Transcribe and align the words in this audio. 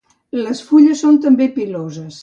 Les 0.45 0.63
fulles 0.69 1.05
són 1.05 1.21
també 1.27 1.51
piloses. 1.61 2.19